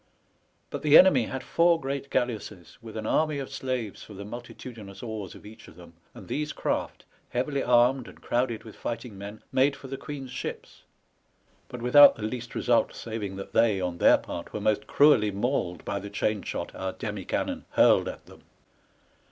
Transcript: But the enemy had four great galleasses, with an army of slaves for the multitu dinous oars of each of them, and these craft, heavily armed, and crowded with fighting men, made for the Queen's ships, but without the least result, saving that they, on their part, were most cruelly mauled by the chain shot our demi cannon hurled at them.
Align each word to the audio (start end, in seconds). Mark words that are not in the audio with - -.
But 0.71 0.81
the 0.81 0.97
enemy 0.97 1.25
had 1.25 1.43
four 1.43 1.79
great 1.79 2.09
galleasses, 2.09 2.79
with 2.81 2.97
an 2.97 3.05
army 3.05 3.37
of 3.37 3.51
slaves 3.53 4.01
for 4.01 4.15
the 4.15 4.23
multitu 4.25 4.73
dinous 4.75 5.03
oars 5.03 5.35
of 5.35 5.45
each 5.45 5.67
of 5.67 5.75
them, 5.75 5.93
and 6.15 6.27
these 6.27 6.53
craft, 6.53 7.05
heavily 7.29 7.61
armed, 7.61 8.07
and 8.07 8.19
crowded 8.19 8.63
with 8.63 8.75
fighting 8.75 9.15
men, 9.15 9.43
made 9.51 9.75
for 9.75 9.89
the 9.89 9.97
Queen's 9.97 10.31
ships, 10.31 10.81
but 11.67 11.83
without 11.83 12.15
the 12.15 12.23
least 12.23 12.55
result, 12.55 12.95
saving 12.95 13.35
that 13.35 13.53
they, 13.53 13.79
on 13.79 13.99
their 13.99 14.17
part, 14.17 14.51
were 14.53 14.59
most 14.59 14.87
cruelly 14.87 15.29
mauled 15.29 15.85
by 15.85 15.99
the 15.99 16.09
chain 16.09 16.41
shot 16.41 16.73
our 16.73 16.93
demi 16.93 17.23
cannon 17.23 17.65
hurled 17.73 18.07
at 18.07 18.25
them. 18.25 18.41